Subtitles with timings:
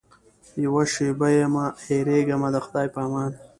[0.63, 3.31] یوه شېبه یمه هېرېږمه د خدای په امان.